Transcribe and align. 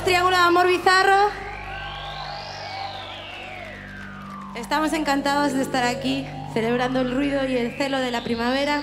Triángulo 0.00 0.36
de 0.36 0.42
Amor 0.42 0.66
Bizarro. 0.66 1.28
Estamos 4.56 4.92
encantados 4.94 5.52
de 5.52 5.62
estar 5.62 5.84
aquí, 5.84 6.26
celebrando 6.54 7.02
el 7.02 7.14
ruido 7.14 7.46
y 7.46 7.56
el 7.56 7.76
celo 7.76 7.98
de 7.98 8.10
la 8.10 8.24
primavera. 8.24 8.82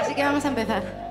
Así 0.00 0.14
que 0.14 0.22
vamos 0.22 0.44
a 0.44 0.48
empezar. 0.48 1.01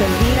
Y 0.00 0.33